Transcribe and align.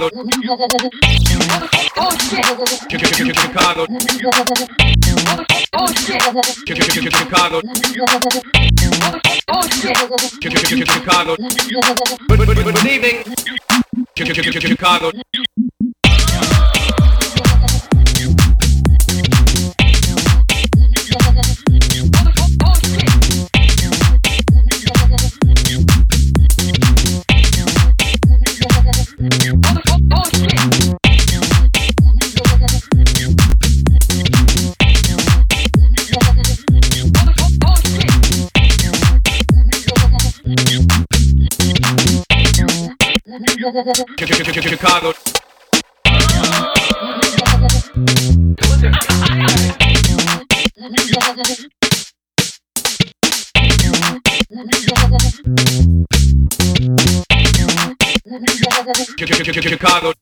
Chicago, 0.00 0.16
Chicago, 2.88 3.20
Chicago, 3.36 3.86
Chicago, 7.10 7.60
Chicago, 10.86 11.36
good 11.36 12.86
evening, 12.86 13.24
Chicago. 14.16 15.12
Chicago. 43.30 45.14
Chicago. 59.62 60.12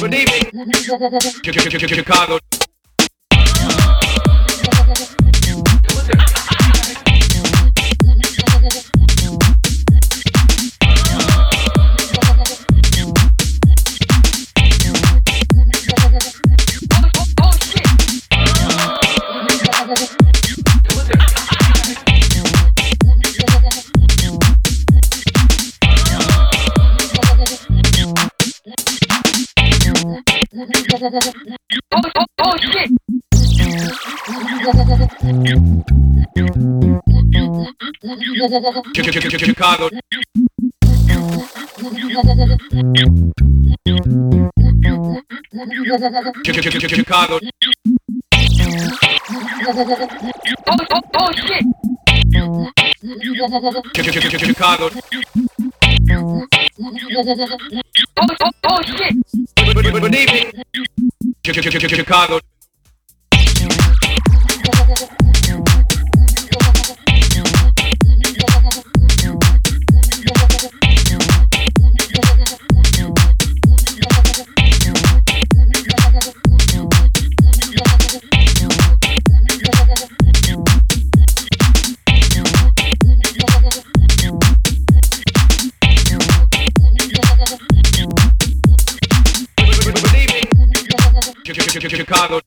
Believe 0.00 0.28
evening. 0.28 1.88
Chicago. 1.88 2.65
oh, 31.06 32.02
oh, 32.16 32.24
oh 32.40 32.56
shit. 32.56 32.90
Chicago. 39.36 39.88
Chicago. 46.88 47.38
Oh, 50.66 50.76
oh, 50.90 51.00
oh 51.14 51.30
shit. 51.32 51.64
Chicago. 54.38 54.90
oh, 56.86 58.26
oh, 58.40 58.50
oh 58.64 58.82
shit! 58.82 59.16
Good 59.56 60.14
evening, 60.14 60.52
Chicago. 61.88 62.40
Chicago 91.80 92.40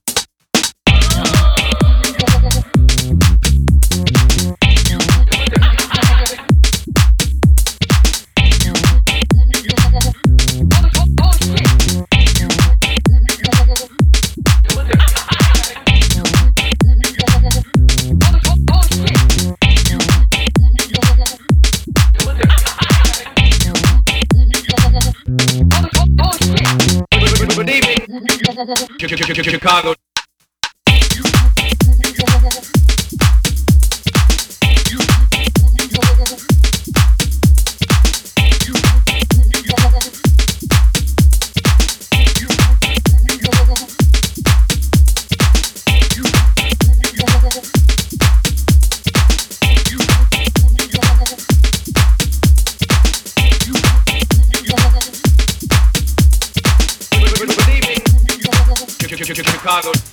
Chicago. 29.42 29.94
Chicago. 59.82 60.09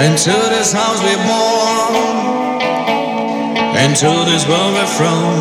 Into 0.00 0.32
this 0.48 0.72
house 0.72 0.96
we're 1.02 1.24
born, 1.28 1.94
into 3.84 4.08
this 4.24 4.48
world 4.48 4.72
we're 4.72 4.86
from. 4.96 5.40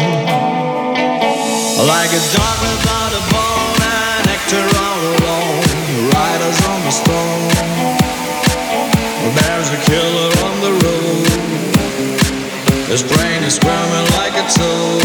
Like 1.87 2.11
a 2.11 2.19
dog 2.35 2.59
without 2.59 3.13
a 3.15 3.23
bone, 3.31 3.79
an 3.87 4.27
actor 4.27 4.59
all 4.83 4.99
alone. 5.15 5.63
Riders 6.11 6.59
on 6.67 6.79
the 6.83 6.91
storm, 6.91 7.55
there's 9.39 9.69
a 9.71 9.79
killer 9.87 10.31
on 10.43 10.55
the 10.59 10.73
road. 10.83 11.29
His 12.91 13.01
brain 13.01 13.43
is 13.43 13.55
squirming 13.55 14.07
like 14.19 14.35
a 14.35 14.43
toad. 14.51 15.03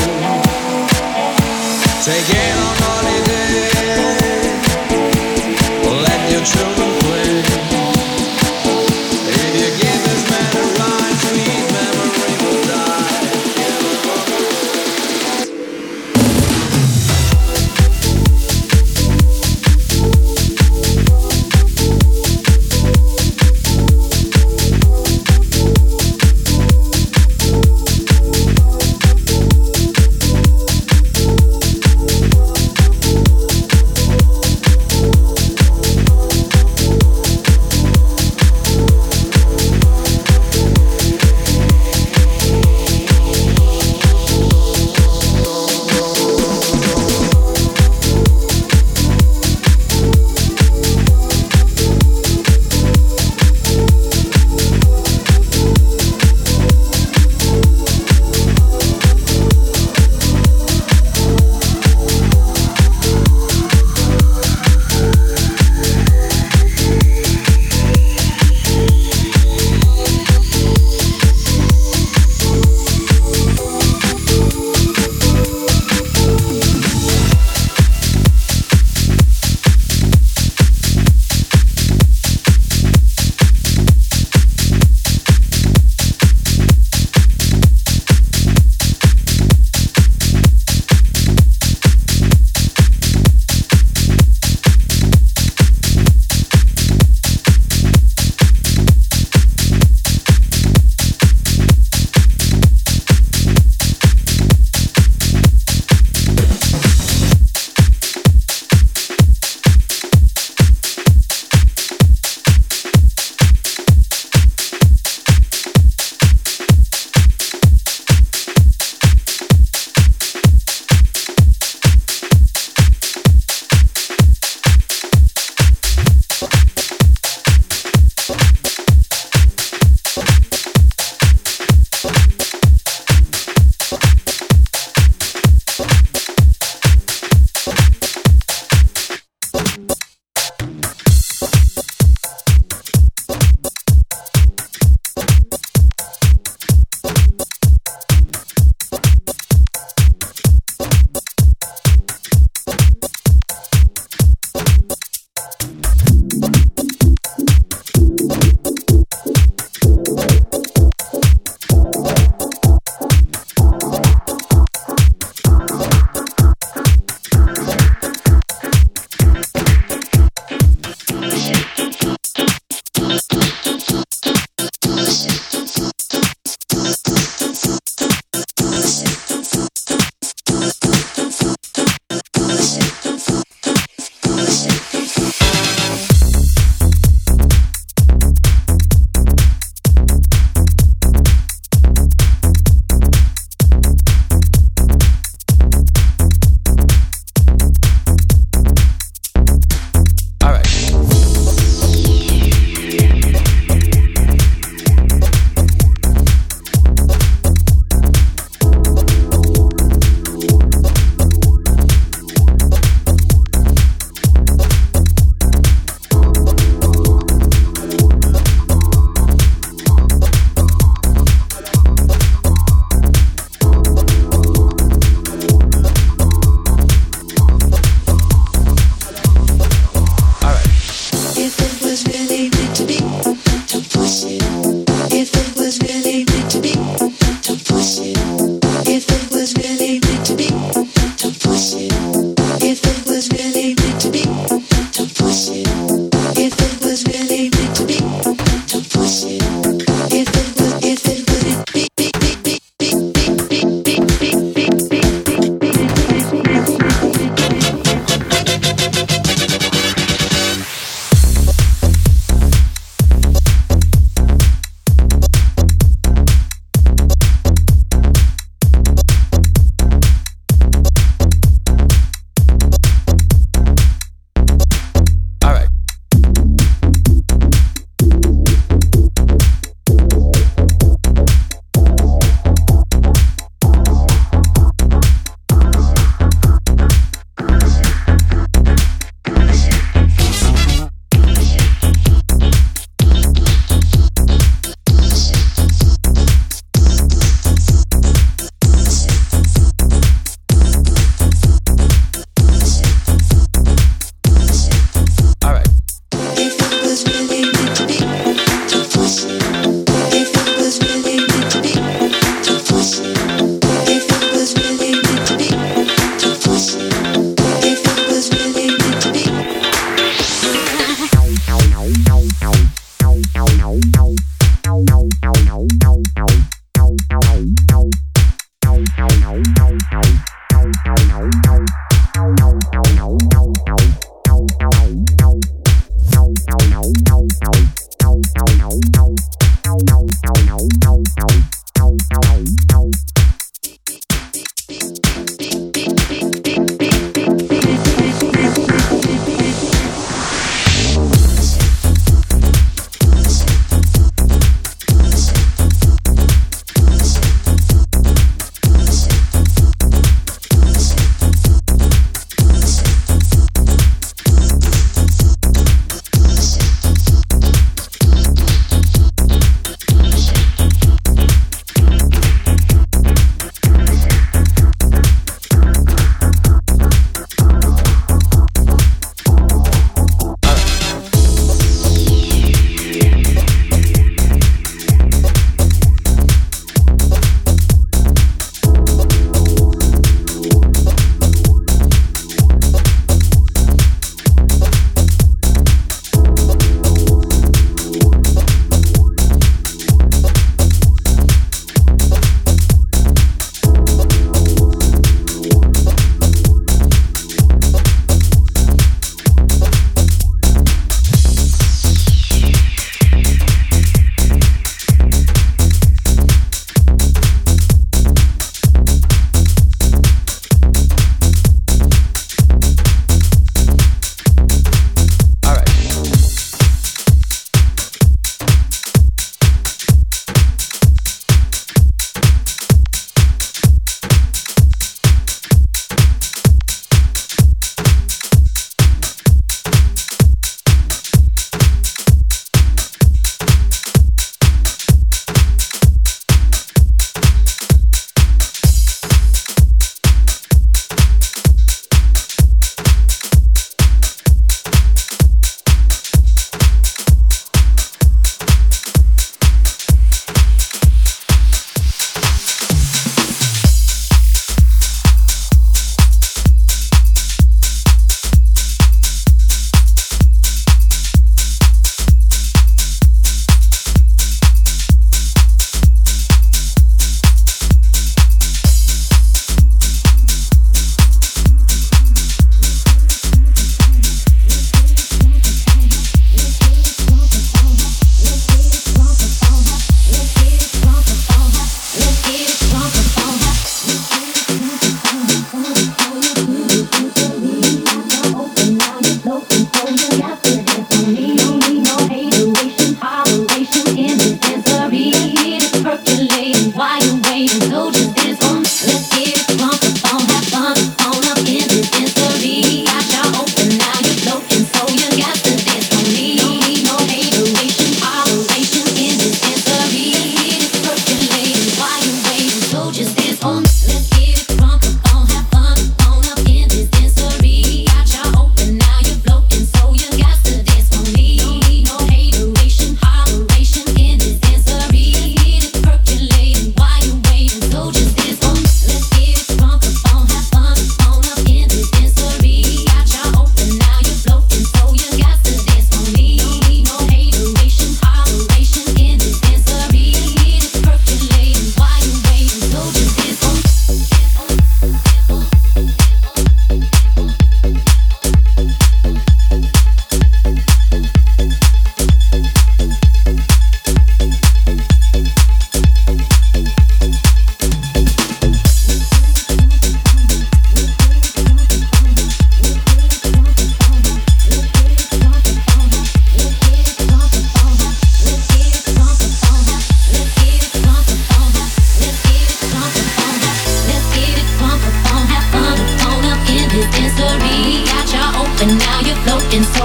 Take 2.02 2.26
it 2.26 2.56
on 2.58 2.74
holiday. 2.82 3.70
Let 6.02 6.20
your 6.32 6.42
children 6.42 6.93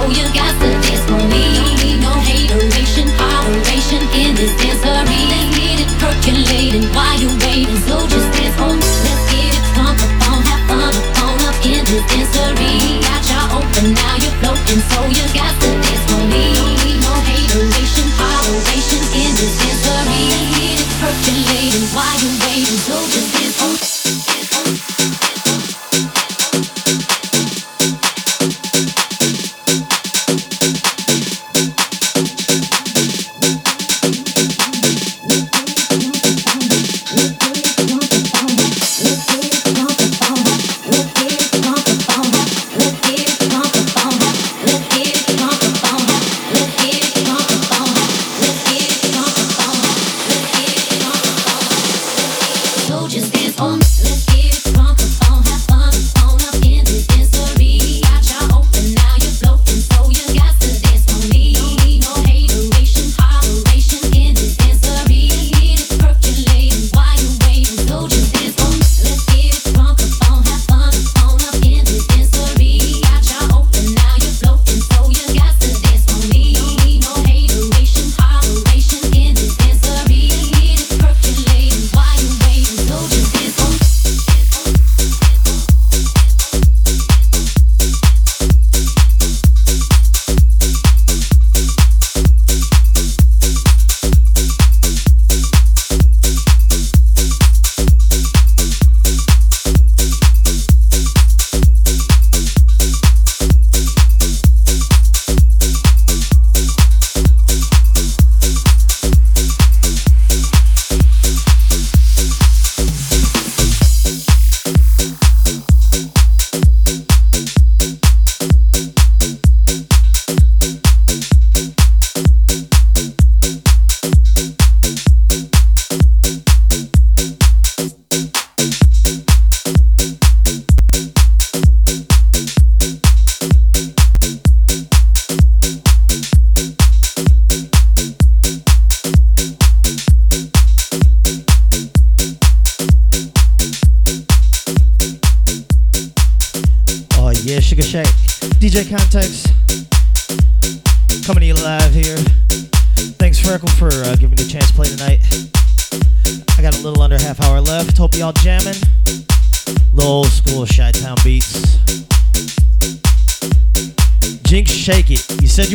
know 0.00 0.08
you 0.08 0.22
got 0.32 0.39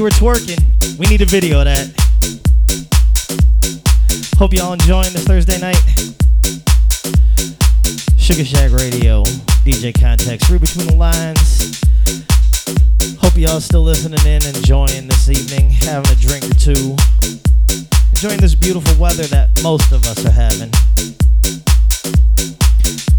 were 0.06 0.12
twerking. 0.12 0.62
We 1.00 1.08
need 1.08 1.24
a 1.24 1.26
video 1.26 1.62
of 1.62 1.66
that. 1.66 1.90
Hope 4.38 4.54
y'all 4.54 4.74
enjoying 4.74 5.12
this 5.14 5.24
Thursday 5.24 5.60
night. 5.60 5.82
Sugar 8.16 8.46
Shack 8.46 8.72
Radio, 8.72 9.24
DJ 9.66 10.00
Context, 10.00 10.48
read 10.52 10.62
between 10.62 10.86
the 10.86 10.96
lines. 10.96 11.82
Hope 13.20 13.36
y'all 13.36 13.60
still 13.60 13.82
listening 13.82 14.24
in, 14.28 14.46
enjoying 14.46 15.08
this 15.08 15.28
evening, 15.28 15.72
having 15.72 16.12
a 16.12 16.16
drink 16.22 16.46
or 16.46 16.54
two, 16.54 16.96
enjoying 18.12 18.40
this 18.40 18.54
beautiful 18.54 19.02
weather 19.02 19.24
that 19.34 19.60
most 19.64 19.92
of 19.92 20.06
us 20.06 20.24
are 20.24 20.30
having. 20.30 20.70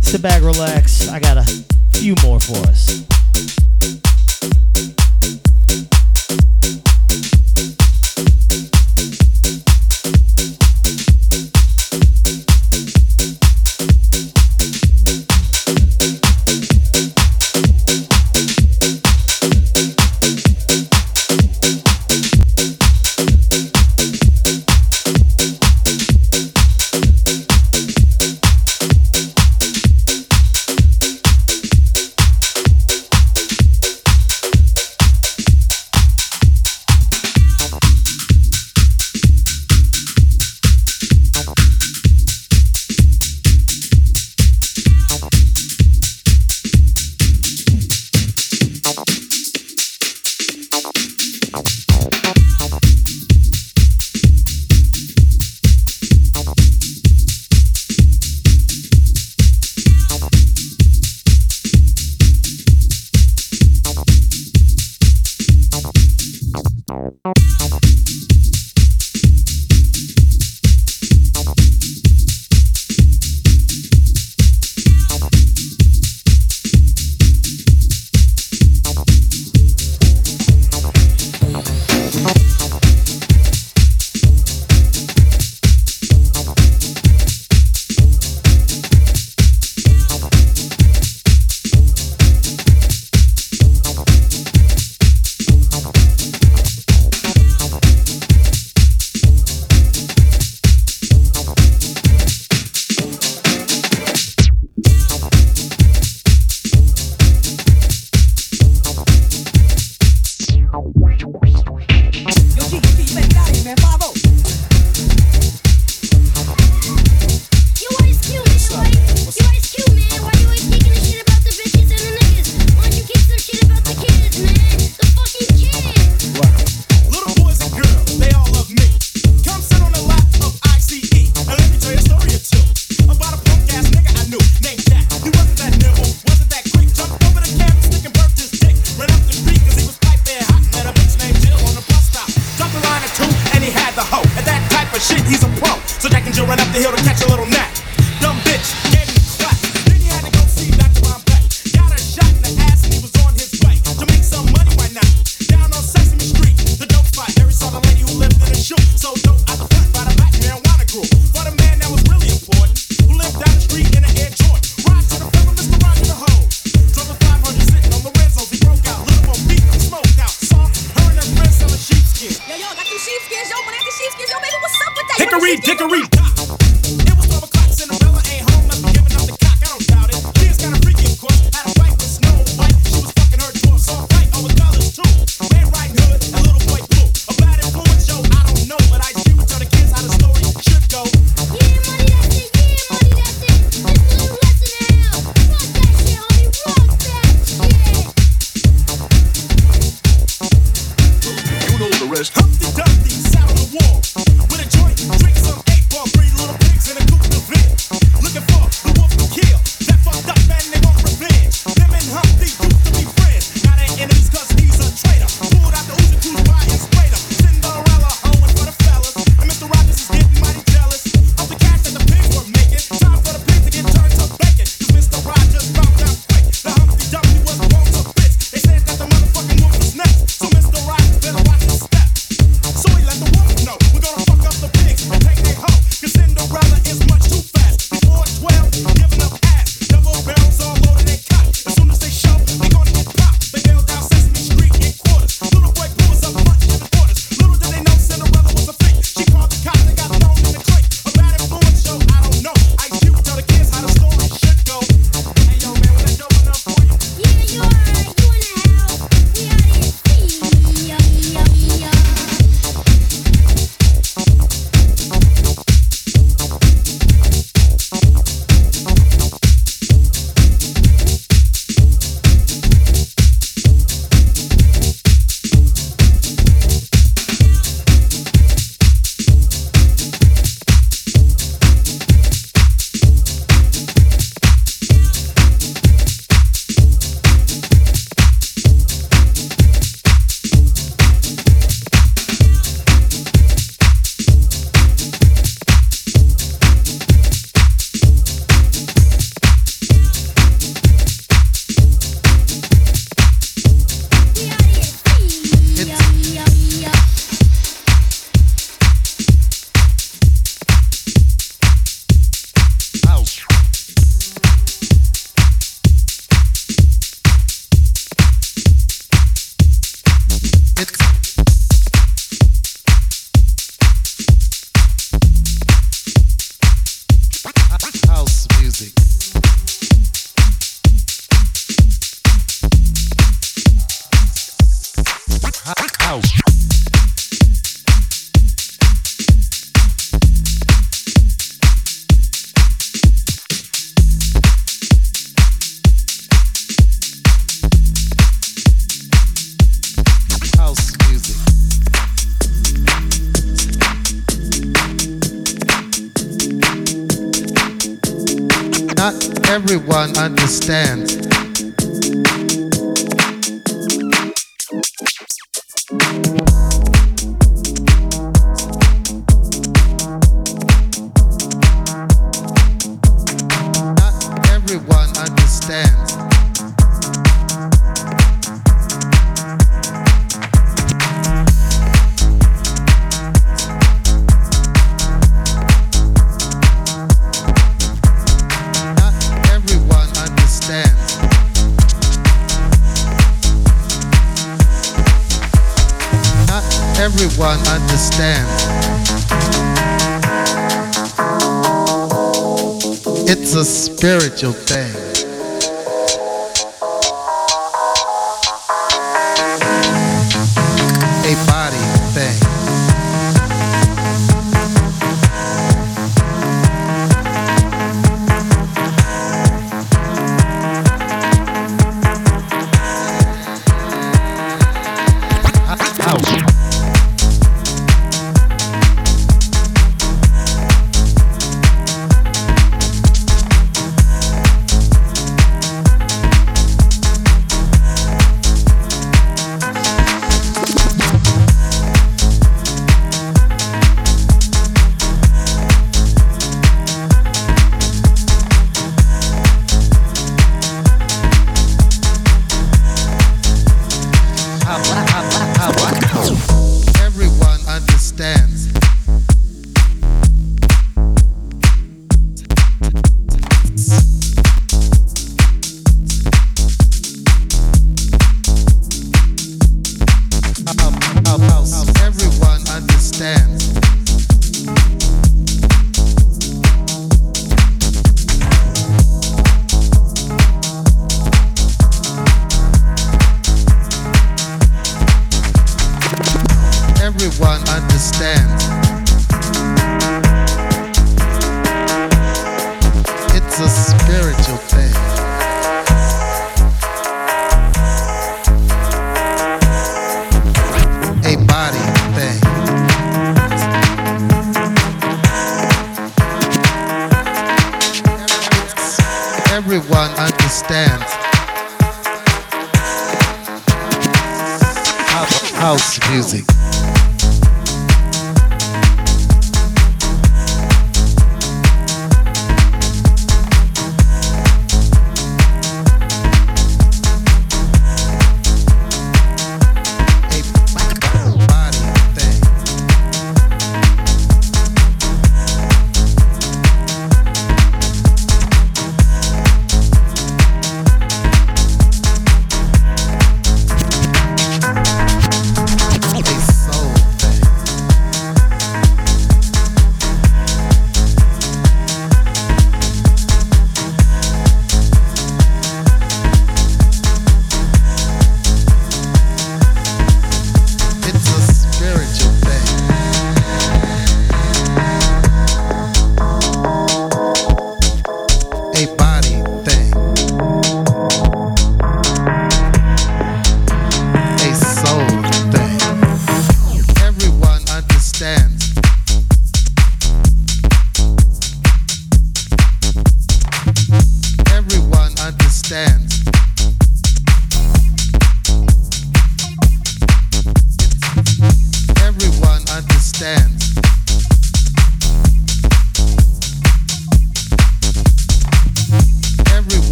Sit 0.00 0.22
back, 0.22 0.40
relax. 0.40 1.10
I 1.10 1.20
got 1.20 1.36
a 1.36 1.44
few 1.92 2.14
more 2.24 2.40
for 2.40 2.56
us. 2.68 3.04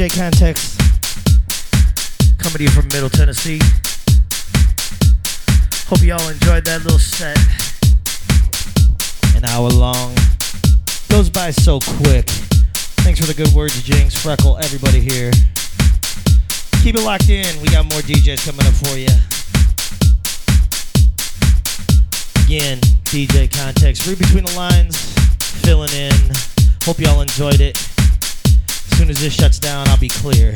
DJ 0.00 0.16
Context 0.16 0.80
coming 2.38 2.56
to 2.56 2.62
you 2.62 2.70
from 2.70 2.86
Middle 2.86 3.10
Tennessee. 3.10 3.60
Hope 5.88 6.00
y'all 6.00 6.26
enjoyed 6.26 6.64
that 6.64 6.80
little 6.84 6.98
set. 6.98 7.36
An 9.36 9.44
hour 9.44 9.68
long. 9.68 10.14
Goes 11.10 11.28
by 11.28 11.50
so 11.50 11.80
quick. 11.80 12.24
Thanks 13.04 13.20
for 13.20 13.26
the 13.26 13.34
good 13.34 13.52
words, 13.52 13.82
Jinx, 13.82 14.14
Freckle, 14.14 14.56
everybody 14.64 15.00
here. 15.00 15.32
Keep 16.82 16.94
it 16.94 17.04
locked 17.04 17.28
in. 17.28 17.60
We 17.60 17.68
got 17.68 17.84
more 17.84 18.00
DJs 18.00 18.46
coming 18.46 18.64
up 18.64 18.72
for 18.72 18.96
you. 18.96 19.12
Again, 22.46 22.78
DJ 23.12 23.52
Context. 23.52 24.06
Read 24.06 24.16
between 24.16 24.46
the 24.46 24.54
lines, 24.56 24.96
filling 25.60 25.92
in. 25.92 26.14
Hope 26.84 26.98
y'all 26.98 27.20
enjoyed 27.20 27.60
it. 27.60 27.89
As 29.00 29.04
soon 29.04 29.10
as 29.12 29.20
this 29.22 29.32
shuts 29.32 29.58
down, 29.58 29.88
I'll 29.88 29.96
be 29.96 30.08
clear. 30.10 30.52